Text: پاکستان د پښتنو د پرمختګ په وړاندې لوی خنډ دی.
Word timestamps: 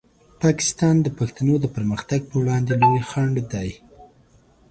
پاکستان 0.43 0.95
د 1.01 1.07
پښتنو 1.19 1.53
د 1.61 1.65
پرمختګ 1.75 2.21
په 2.29 2.35
وړاندې 2.41 2.71
لوی 2.81 3.01
خنډ 3.09 3.35
دی. 3.53 3.69